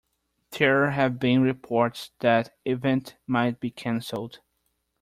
[0.49, 4.39] There have been reports the event might be canceled.